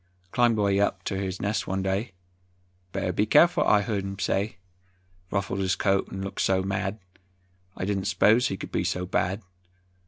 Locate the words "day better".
1.83-3.13